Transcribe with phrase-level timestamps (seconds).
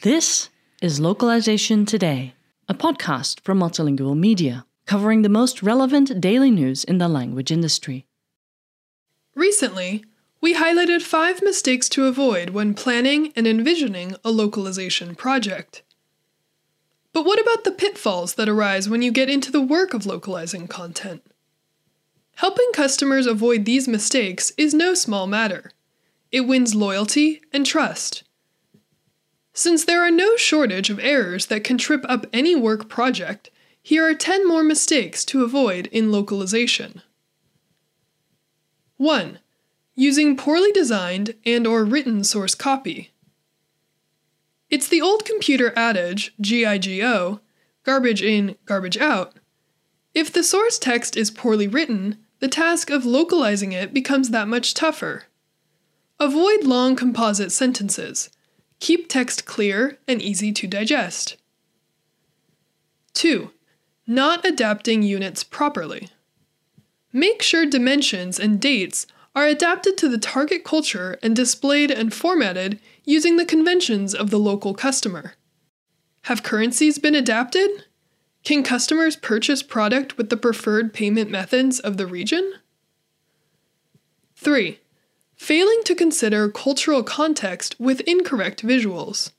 [0.00, 0.48] This
[0.80, 2.32] is Localization Today,
[2.66, 8.06] a podcast from Multilingual Media, covering the most relevant daily news in the language industry.
[9.34, 10.02] Recently,
[10.40, 15.82] we highlighted five mistakes to avoid when planning and envisioning a localization project.
[17.12, 20.68] But what about the pitfalls that arise when you get into the work of localizing
[20.68, 21.22] content?
[22.36, 25.72] Helping customers avoid these mistakes is no small matter.
[26.30, 28.24] It wins loyalty and trust.
[29.54, 33.50] Since there are no shortage of errors that can trip up any work project,
[33.82, 37.00] here are 10 more mistakes to avoid in localization.
[38.98, 39.38] 1.
[39.94, 43.12] Using poorly designed and or written source copy.
[44.68, 47.40] It's the old computer adage, GIGO,
[47.82, 49.36] garbage in, garbage out.
[50.12, 54.74] If the source text is poorly written, the task of localizing it becomes that much
[54.74, 55.24] tougher.
[56.20, 58.30] Avoid long composite sentences.
[58.80, 61.36] Keep text clear and easy to digest.
[63.14, 63.50] 2.
[64.06, 66.10] Not adapting units properly.
[67.12, 72.78] Make sure dimensions and dates are adapted to the target culture and displayed and formatted
[73.04, 75.34] using the conventions of the local customer.
[76.22, 77.84] Have currencies been adapted?
[78.46, 82.52] Can customers purchase product with the preferred payment methods of the region?
[84.36, 84.78] 3.
[85.34, 89.32] Failing to consider cultural context with incorrect visuals.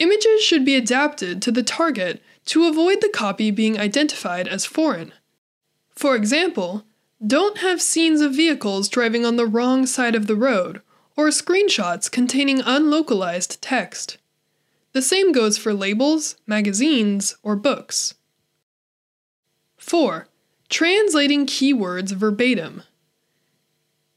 [0.00, 5.12] Images should be adapted to the target to avoid the copy being identified as foreign.
[5.94, 6.82] For example,
[7.24, 10.82] don't have scenes of vehicles driving on the wrong side of the road
[11.16, 14.18] or screenshots containing unlocalized text.
[14.96, 18.14] The same goes for labels, magazines, or books.
[19.76, 20.26] 4.
[20.70, 22.82] Translating keywords verbatim.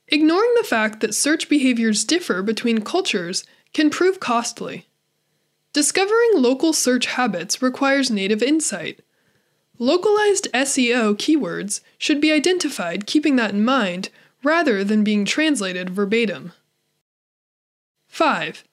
[0.07, 4.87] Ignoring the fact that search behaviors differ between cultures can prove costly.
[5.73, 9.01] Discovering local search habits requires native insight.
[9.79, 14.07] Localized SEO keywords should be identified keeping that in mind
[14.43, 16.53] rather than being translated verbatim.
[18.07, 18.63] 5.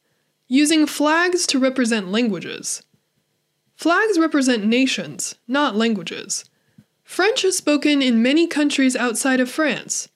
[0.48, 2.82] Using flags to represent languages.
[3.74, 6.44] Flags represent nations, not languages.
[7.02, 10.08] French is spoken in many countries outside of France.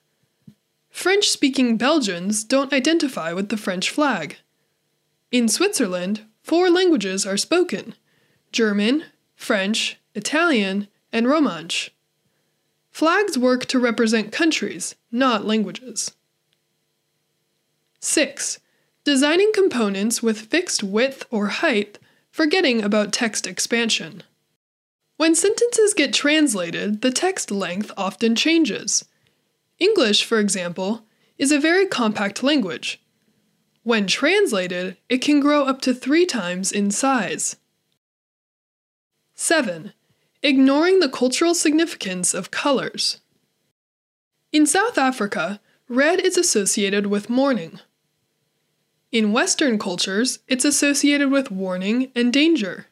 [0.88, 4.36] French speaking Belgians don't identify with the French flag.
[5.30, 7.94] In Switzerland, four languages are spoken
[8.52, 9.04] German,
[9.34, 11.90] French, Italian, and Romansh.
[12.90, 16.12] Flags work to represent countries, not languages.
[18.00, 18.58] 6.
[19.10, 21.98] Designing components with fixed width or height,
[22.30, 24.22] forgetting about text expansion.
[25.16, 29.04] When sentences get translated, the text length often changes.
[29.80, 31.02] English, for example,
[31.38, 33.02] is a very compact language.
[33.82, 37.56] When translated, it can grow up to three times in size.
[39.34, 39.92] 7.
[40.40, 43.18] Ignoring the cultural significance of colors.
[44.52, 47.80] In South Africa, red is associated with mourning.
[49.12, 52.86] In Western cultures, it's associated with warning and danger.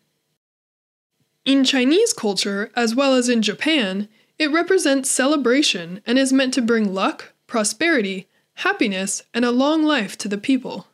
[1.44, 6.62] In Chinese culture, as well as in Japan, it represents celebration and is meant to
[6.62, 10.88] bring luck, prosperity, happiness, and a long life to the people.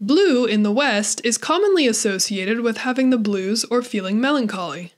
[0.00, 4.94] Blue in the West is commonly associated with having the blues or feeling melancholy.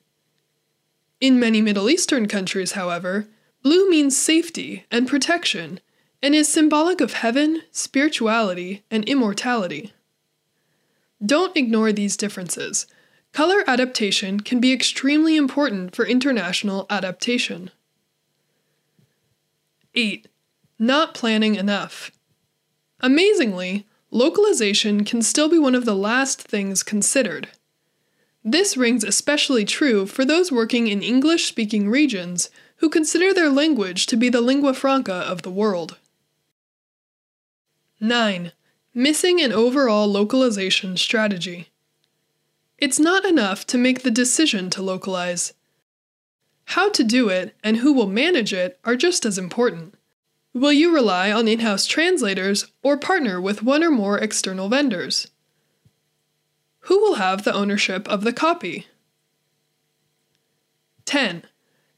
[1.20, 3.26] In many Middle Eastern countries, however,
[3.62, 5.80] blue means safety and protection
[6.22, 9.92] and is symbolic of heaven, spirituality, and immortality.
[11.24, 12.86] Don't ignore these differences.
[13.32, 17.70] Color adaptation can be extremely important for international adaptation.
[19.94, 20.28] 8.
[20.78, 22.10] Not planning enough.
[23.00, 27.48] Amazingly, localization can still be one of the last things considered.
[28.44, 34.06] This rings especially true for those working in English speaking regions who consider their language
[34.06, 35.96] to be the lingua franca of the world.
[38.04, 38.52] 9.
[38.92, 41.70] Missing an overall localization strategy.
[42.76, 45.54] It's not enough to make the decision to localize.
[46.66, 49.94] How to do it and who will manage it are just as important.
[50.52, 55.28] Will you rely on in house translators or partner with one or more external vendors?
[56.80, 58.86] Who will have the ownership of the copy?
[61.06, 61.44] 10.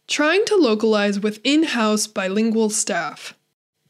[0.06, 3.35] Trying to localize with in house bilingual staff.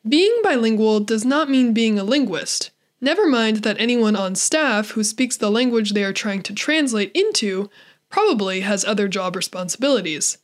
[0.08, 2.70] Being bilingual does not mean being a linguist.
[3.00, 7.11] Never mind that anyone on staff who speaks the language they are trying to translate
[7.14, 7.69] into
[8.08, 10.38] probably has other job responsibilities.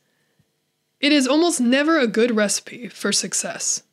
[1.03, 3.83] it is almost never a good recipe for success.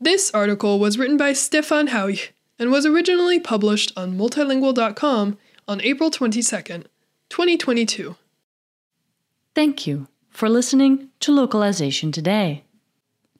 [0.00, 5.36] This article was written by Stefan Huyghe and was originally published on multilingual.com
[5.66, 6.84] on April 22nd,
[7.30, 8.14] 2022.
[9.56, 12.62] Thank you for listening to Localization Today.